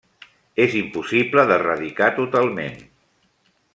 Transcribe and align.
És 0.63 0.77
impossible 0.79 1.43
d'erradicar 1.51 2.09
totalment. 2.17 2.81